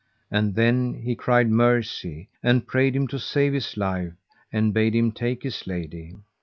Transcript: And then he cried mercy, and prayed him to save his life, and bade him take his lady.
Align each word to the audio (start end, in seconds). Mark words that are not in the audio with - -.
And 0.31 0.55
then 0.55 0.95
he 1.03 1.13
cried 1.15 1.47
mercy, 1.51 2.27
and 2.41 2.65
prayed 2.65 2.95
him 2.95 3.07
to 3.09 3.19
save 3.19 3.53
his 3.53 3.77
life, 3.77 4.13
and 4.51 4.73
bade 4.73 4.95
him 4.95 5.11
take 5.11 5.43
his 5.43 5.67
lady. 5.67 6.15